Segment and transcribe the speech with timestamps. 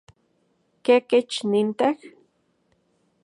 [0.85, 1.97] ¿Kekech nintej?